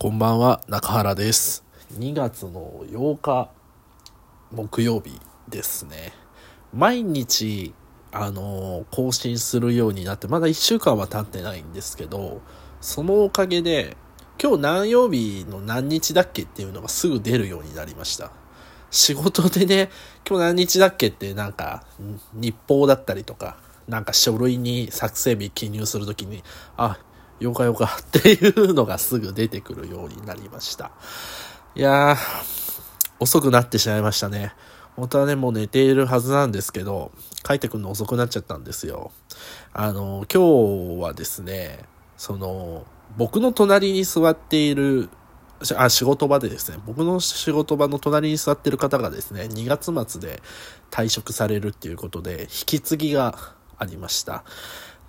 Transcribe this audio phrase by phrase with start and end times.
[0.00, 1.64] こんばんは、中原です。
[1.98, 3.50] 2月の8日、
[4.52, 5.18] 木曜日
[5.48, 6.12] ですね。
[6.72, 7.74] 毎日、
[8.12, 12.42] あの更新するようになって、まだ1週間は経ってないんですけど、
[12.80, 13.96] そのおかげで、
[14.40, 18.30] 今日何曜日の何日だっけっていうのがすぐ出るようになりました。
[18.92, 19.90] 仕事でね、
[20.24, 21.82] 今日何日だっけってなんか、
[22.34, 23.56] 日報だったりとか、
[23.88, 26.44] なんか書類に作成日記入するときに、
[26.76, 26.98] あ、
[27.40, 30.90] よかよかっていうのがすぐ出てくるようになりました。
[31.74, 32.16] いやー、
[33.20, 34.52] 遅くなってしまいましたね。
[34.96, 37.12] 本当はね、もう寝ているはずなんですけど、
[37.44, 39.12] 帰ってくるの遅くなっちゃったんですよ。
[39.72, 41.84] あの、今日はですね、
[42.16, 42.84] その、
[43.16, 45.08] 僕の隣に座っている、
[45.76, 50.42] あ、仕事場でですね、僕の仕事場の隣に座っている方がですね、2月末で
[50.90, 53.36] 退職されるっていうことで、引き継ぎが
[53.78, 54.42] ありました。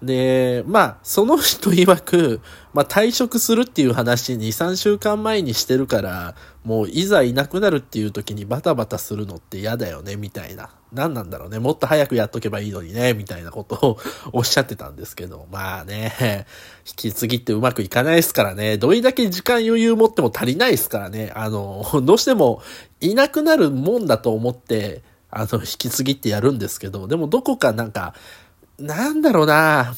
[0.01, 2.41] で、まあ、その人曰く、
[2.73, 10.69] まあ、退職するっていう話2、3週間前にしてるから、もういざいなくなるっていう時にバタバタするのって嫌だよね、みたいな。
[10.93, 11.59] 何なんだろうね。
[11.59, 13.97] もっと早くやっとけばいいのにね、みたいなことを
[14.31, 16.45] おっしゃってたんですけど、まあね、
[16.87, 18.77] 引き継ぎってうまくいかないですからね。
[18.77, 21.33] どれだけ時間余裕持っても足りないですからね。
[21.35, 22.61] あの、どうしても
[23.01, 28.15] いなくなるもんだと思って、あの、引き継ぎってやるんですけど、でもどこかなんか、
[28.79, 29.93] なんだろうな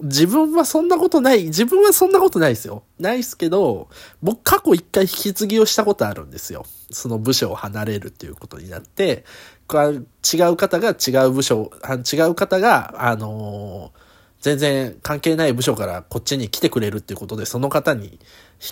[0.00, 1.44] 自分はそんなことない。
[1.44, 2.84] 自分はそんなことないですよ。
[3.00, 3.88] ないですけど、
[4.22, 6.64] 僕過去一回引き継ぎをしたことあるんですよ。
[6.92, 9.24] その部署を離れるっていうことになって、
[9.70, 11.72] 違う方が違う部署、
[12.12, 14.08] 違う方が、あのー
[14.40, 18.18] 全然関係ない部署からこっちに来てくれるっていうことで、その方に引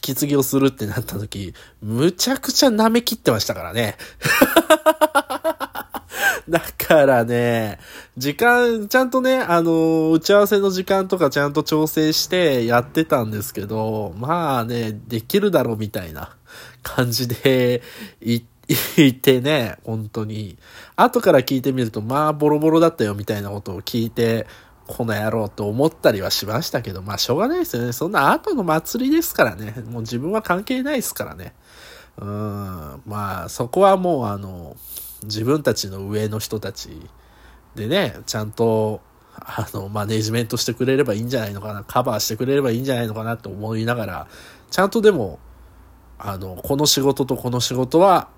[0.01, 3.97] き継ぎをするってなった時、むちゃくちゃ舐め切ってましたからね。
[6.49, 7.79] だからね、
[8.17, 16.37] 時間、ちゃんとね、あの、打ち合わせの時間とかちゃんと調整してやってたんですけど、まあね、できるだろうみたいな
[16.83, 17.83] 感じで
[18.21, 18.41] い
[18.97, 20.59] 言ってね、本当に。
[20.97, 24.47] 後から聞いてみると、まあ、ボロボロだったよみたいなことを聞いて、
[24.87, 27.93] この野郎と思ったりはしましたけど、まあ、しょうがないですよね。
[27.93, 29.75] そんな後の祭りですからね。
[29.89, 31.55] もう自分は関係ないですからね。
[32.19, 34.77] うん、まあ、そこはもう、あの、
[35.27, 36.91] 自分たちの上の人たち
[37.75, 39.01] でね、ちゃんと、
[39.35, 44.29] あの、マネジメントしてくれればいいんじゃないのかな、カバーしてくれればいいんじゃないのかなと思いながら、
[44.71, 45.39] ちゃんとでも、
[46.19, 48.29] あの、この仕事とこの仕事は、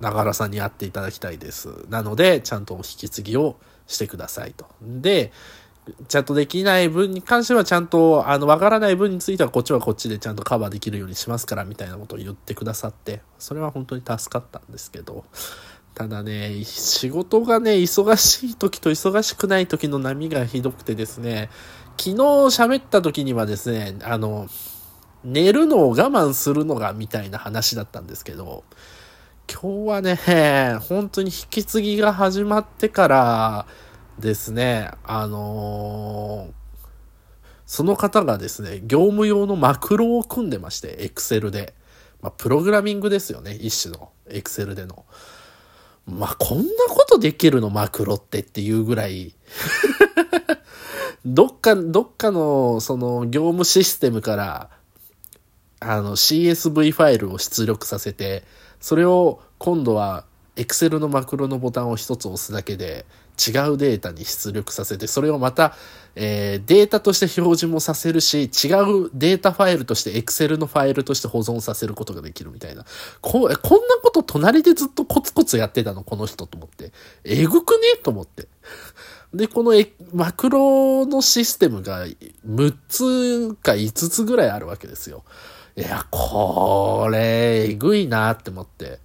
[0.00, 1.68] 中原さんにやっていただきたいです。
[1.88, 3.56] なので、ちゃんと引き継ぎを
[3.86, 4.66] してくださいと。
[4.82, 5.32] で、
[6.08, 15.24] ちゃんとできない分に関しては、ちゃんと、あの、わからない分については、こっちはこっちでちゃんとカバーできるようにしますから、みたいなことを言ってくださって、それは本当に助かったんですけど、
[15.94, 21.50] ただね、仕事がね、忙しい時と忙しくない時の波がひどくてですね、
[21.96, 24.48] 昨日喋った時にはですね、あの、
[25.22, 28.64] 寝るのを我慢するのがみたいな話だったんですけど、
[29.48, 33.66] 今日はね、本当に引き継ぎが始まってから
[34.18, 36.64] ですね、あのー
[37.66, 41.74] その方がですね、業務用のマクロを組んでまして、エクセルで。
[42.20, 44.10] まあ、プログラミングですよね、一種の。
[44.28, 45.04] エクセルでの。
[46.06, 49.34] まあ、こんなことできるの、マクロってっていうぐらい。
[51.24, 54.70] どっか、どっかの、その、業務システムから、
[55.80, 58.44] あの、CSV ファイルを出力させて、
[58.80, 60.26] それを今度は
[60.56, 65.74] Excel のマクロのボタンを一つ押すだけで違うデータに出力させて、それをまた、
[66.16, 72.84] えーデータとして表示もさせるし、違うデータファイルとして Excel のファイルとして保存させることができるみたいな。
[73.20, 76.92] こえこんなこと隣でずっとコツコツやってたの、この人と思って。
[77.24, 78.00] えぐくね？
[78.02, 78.48] と思って。
[79.34, 85.24] で、このえマクロのシステムが6つか5つぐらいあるわけですよ。
[85.76, 89.00] いや、これ、えぐいなって思って。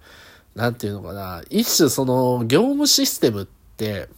[0.54, 1.42] なんていうのかな。
[1.50, 4.08] 一種その業務システムって、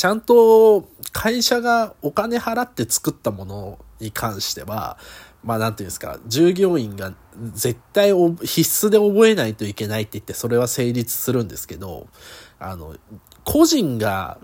[0.00, 4.96] ちゃんと会社がお金払って作ったものに関しては、
[5.44, 7.12] まあなんていうんですか、従業員が
[7.52, 12.06] 絶対必須で覚えないといけないって言ってそれは成立するんですけど、
[12.58, 12.96] あの、
[13.44, 14.38] 個人が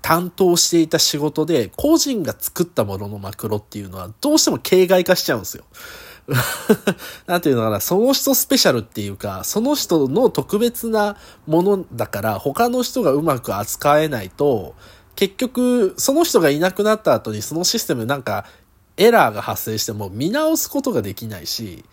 [0.00, 5.64] 担当していた仕事で、個人が作ったもののマクロっていうのはどうしても形骸化しちゃうんですよ。
[7.26, 11.16] なんていうのかな、その人スペシャルっていうか、その人の特別な
[11.46, 14.74] ものだから、他の人がうまく扱えないと、
[15.16, 18.46] 結局、その人がいなくなった後にそのシステムなんか、
[18.96, 21.84] エラーが発生しても見直すことができないし、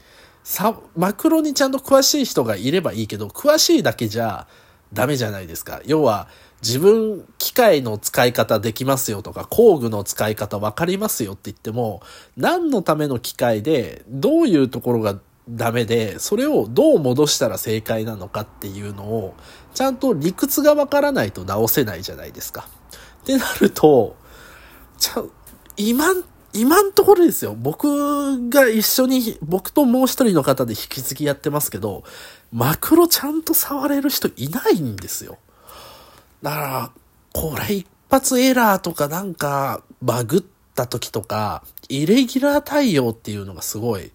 [0.43, 4.47] さ、マクロにちゃんと詳しい人がいればいいけど、詳しいだけじゃ
[4.93, 5.81] ダメじゃないですか。
[5.85, 6.27] 要は、
[6.61, 12.01] 自分、機械の使い方できますよとか、工具の使い方分かりますよって言っても、
[12.37, 15.19] 何のための機械で、どういうところが
[15.49, 19.33] ダメで、それをどう戻したら正解なのかっていうのを、
[19.73, 22.67] ちゃんと理屈がわからないと直せないじゃないですか。
[23.23, 24.15] ってなると、
[24.99, 25.23] ちゃ、
[25.77, 26.05] 今、
[26.53, 27.55] 今んところですよ。
[27.57, 32.03] 僕が一緒に、僕ともう一人の方で引き継ぎやってますけど、
[32.51, 35.39] マクロちゃんと触れる人いないんですよ。
[36.41, 36.91] だから、
[37.33, 40.43] これ一発エラーとかなんかバグっ
[40.75, 44.11] た時とか、イレギュラー対応っていうのがすごい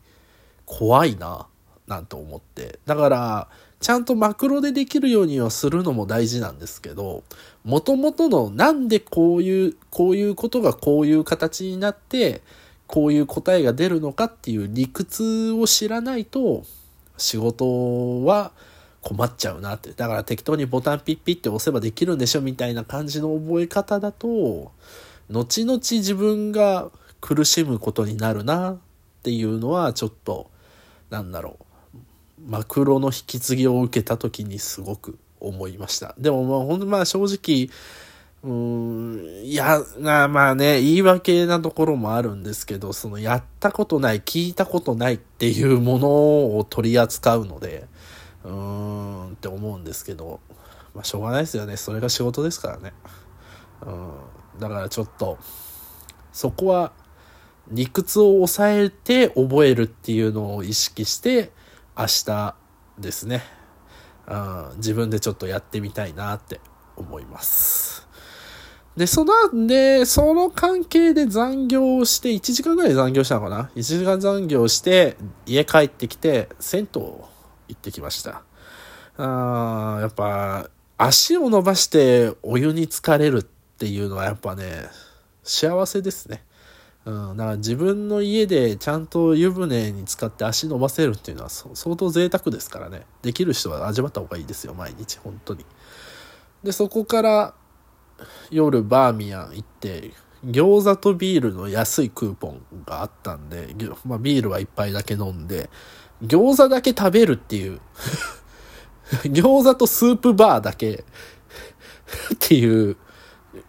[0.64, 1.46] 怖いな、
[1.87, 2.78] なんて思って。
[2.87, 7.23] だから、ちゃんとマクロでできるようにはするのも大事なんですけど、
[7.64, 12.43] 元々のなんでこういう、こういうことがこういう形になって、
[12.87, 16.64] こういう答えが出るのかっていう理屈を知らないと、
[17.19, 18.52] 仕事は
[19.06, 19.93] 困っちゃうなって。
[19.93, 24.73] だから適当にボタンピッピッって押せばできるんでしょみたいな感じの覚え方だと、
[25.31, 28.79] 後々自分が苦しむことになるなっ
[29.23, 30.50] ていうのはちょっと、
[31.08, 31.62] なんだろう。
[32.49, 36.14] マクロの引き継ぎを受けた時にすごく思いました。
[36.19, 37.70] でもまあほんまあ正直、
[38.44, 46.09] うーん、いや、まあね、言い訳なところもあるんですけど、そのやったことない、聞いたことないっていうもの
[46.59, 47.87] を取り扱うので、
[48.44, 48.96] うーん
[49.47, 50.41] って思うんですけど、
[50.95, 51.77] まあしょうがないですよね。
[51.77, 52.93] それが仕事ですからね。
[53.83, 55.39] うん、だからちょっと、
[56.33, 56.93] そこは
[57.69, 61.53] 理屈を抑えて覚えるっていうのを意識して
[61.97, 62.55] 明日
[62.99, 63.43] ですね、
[64.27, 66.61] うん、自分でちょっとやってみたいなって
[66.97, 68.07] 思います。
[68.97, 77.29] で、その、で、その関係で残業をして、1時間ぐらい残業したのかな ?1 時間残業して、家帰ってきて、銭湯行
[77.75, 78.46] ってきました。
[79.19, 80.69] あやっぱ、
[80.99, 84.89] 足を伸ばしてお湯に浸かれるっていうのはやっぱね、
[85.43, 86.45] 幸せですね。
[87.05, 93.07] うん、だから自分の家でちゃんと湯船に使って足伸ばせるっていうのは相当贅沢ですからね。
[93.23, 95.65] できる人は味わった方がいいですよ、毎日、本当に。
[96.65, 97.55] で、そこから
[98.51, 100.12] 夜バーミヤン行って、
[100.45, 103.75] 餃子とビールの安いクーポンがあったんで、
[104.05, 105.71] まあ、ビールは一杯だけ飲んで、
[106.23, 107.81] 餃子だけ食べるっていう
[109.25, 111.05] 餃子とスープバーだけ
[112.35, 112.97] っていう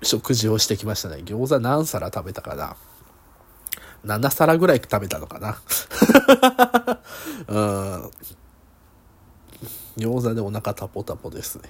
[0.02, 1.18] 食事をしてきましたね。
[1.18, 2.76] 餃子何皿食べたかな
[4.06, 5.60] ？7皿ぐらい食べたのかな？
[7.48, 7.60] う
[8.08, 8.12] ん。
[9.98, 11.70] 餃子でお腹タポタポですね。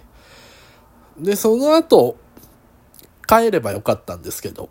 [1.19, 2.17] で、その後、
[3.27, 4.69] 帰ればよかったんですけど、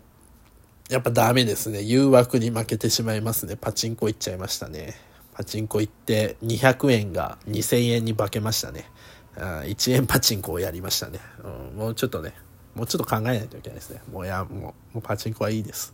[0.89, 1.81] やっぱダメですね。
[1.81, 3.57] 誘惑に負けてしまいますね。
[3.57, 4.95] パチンコ行っちゃいましたね。
[5.37, 8.89] パチンコ行って200円が2000円に化けましたね。
[9.35, 11.77] 1円パチンコをやりましたね、うん。
[11.77, 12.33] もうちょっとね、
[12.73, 14.01] もうちょっと考えないといけないですね。
[14.11, 15.93] もうや、もう、もうパチンコはいいです。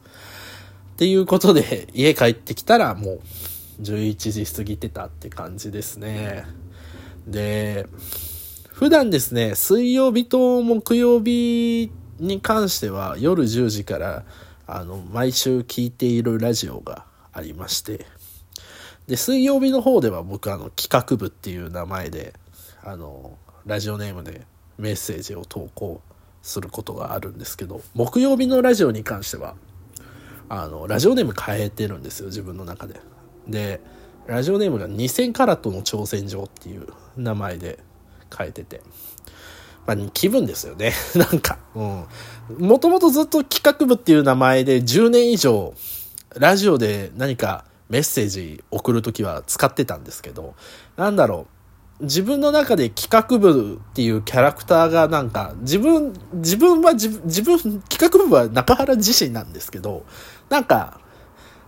[0.93, 3.21] っていうことで、家帰ってきたらもう
[3.81, 6.45] 11時過ぎてたって感じですね。
[7.27, 7.85] で、
[8.71, 14.23] 普段ですね、水曜日と木曜日に関しては夜10時から
[14.67, 18.05] あの毎週聞いているラジオがありまして、
[19.07, 22.33] で、水曜日の方では僕あの企画部っていう名前で、
[22.83, 24.45] あの、ラジオネームで
[24.77, 26.01] メッセージを投稿
[26.41, 29.55] することがあるんですけど、木曜日のラジオに関しては、
[30.49, 32.99] あの、ラジオネーム変えてるんですよ、自分の中で。
[33.47, 33.81] で、
[34.27, 36.87] ラジオネームが2000カラットの挑戦状っていう
[37.17, 37.79] 名前で
[38.35, 38.81] 変えてて。
[39.85, 40.93] まあ、気分ですよね。
[41.15, 42.05] なんか、うん。
[42.57, 45.73] もともとずっと企画部っていう名前で10年以上、
[46.35, 50.55] ラジオで何かメッセージ送るときは使ってたんですけど、
[50.97, 51.45] なんだろ
[52.01, 52.05] う。
[52.05, 60.05] 自分の中で企画部っていうキャラクターがなんか、自分、自分は自分、自分、企画部は中原自身なんですけど、
[60.49, 60.99] なんか、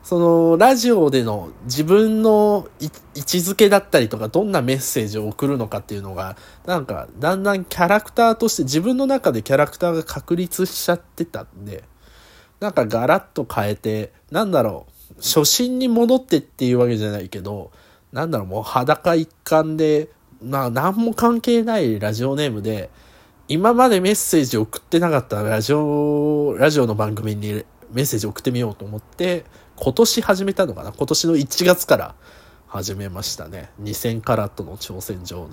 [0.02, 2.88] その、ラジオでの自分の位
[3.22, 11.84] 置づけだったりとか、どんなメッセージを送るのかっていうのが、なんか、だんだんキャラクターとして自分の中でキャラクターが確立しちゃってたんで、
[12.60, 17.72] なんかガラッと変えて、なんだろう、初心に戻ってっていうわけじゃないけど、
[18.12, 20.10] なんだろう、もう裸一貫で、
[20.42, 22.90] まあ、何も関係ないラジオネームで、
[23.48, 29.46] 今までメッセージ送ってなかったラジオ、ラジオの番組にメッセージ送ってみようと思って、
[29.76, 32.16] 今年始めたのかな今年の1月から
[32.68, 33.70] 始めましたね。
[33.82, 35.48] 2000カラットの挑戦状。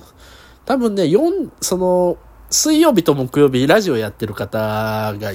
[0.65, 2.17] 多分ね、4、その、
[2.51, 5.33] 水曜日と木曜日ラジオやってる方が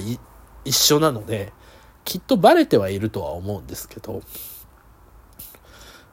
[0.64, 1.52] 一緒なので、
[2.08, 4.22] きっとバレてはいるとは思うんですけど、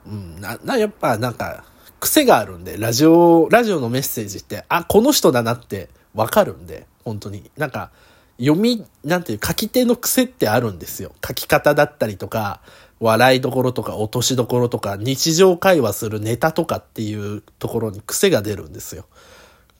[0.06, 1.64] うん、な、な、やっぱなんか、
[2.02, 7.50] 癖があるんで、ラジオ、ラジオのメッセージって、あ、この人だなってわかるんで、本当に。
[7.56, 7.92] なんか、
[8.38, 11.14] 読み、なんていう、書き手の癖ってあるんですよ。
[11.26, 12.60] 書き方だったりとか、
[13.00, 19.06] 笑いどころとか落としどころとか日常会話するネタとかっていうところに癖が出るんですよ。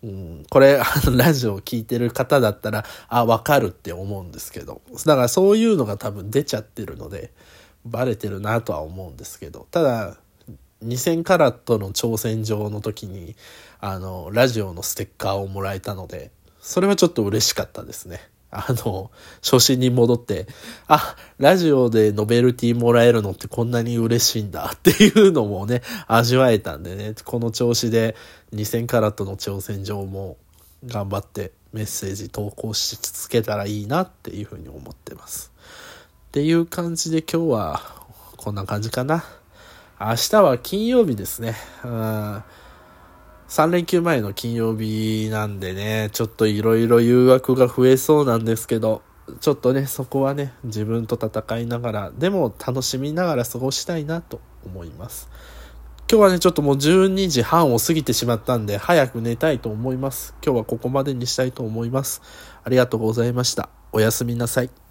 [0.06, 4.82] うん、これ、あの、 ラジオを聴いてる方だったら、あ、わかるって思うんですけど。
[5.06, 7.34] だからそういうのが多分出ちゃってるので、
[7.86, 9.66] バレてるなとは思うんですけど。
[9.72, 10.18] ただ、
[10.84, 13.36] 2000カラットの挑戦状の時に、
[13.80, 16.30] あの、ラジオのステッカーをもらえたので、
[16.62, 18.30] それはちょっと嬉しかったですね。
[18.56, 19.12] あの、
[19.44, 20.48] 初心に戻って、
[20.88, 28.16] あ、ラジオでノベルティもらえるのってこんなに嬉しいんだっていうのもね、味わえたんでね、この調子で
[28.54, 30.38] 2000カラットの挑戦状も
[30.86, 35.52] 頑張ってメッセージ投稿し続けたらいいなっていうふうに思ってます。
[36.28, 37.82] っていう感じで今日は
[38.38, 39.26] こんな感じかな。
[40.00, 41.56] 明日は金曜日ですね。
[41.84, 42.44] うん
[43.48, 49.04] 3連休前の金曜日なんでね、ちょっといろいろ誘惑が増えそうなんですけど、
[49.40, 55.30] ちょっとね、そこはね、自分と戦いながら、でも楽しみながら過ごしたいなと思います。
[56.12, 60.36] 今日はね、ちょっともう12時半を過ぎてしまったんで、早く寝たいと思います。
[60.44, 62.22] 今日はここまでにしたいと思います。
[62.64, 63.70] ありがとうございました。
[63.92, 64.85] おやすみなさい。